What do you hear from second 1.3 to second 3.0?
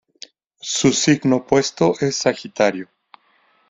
opuesto es Sagitario.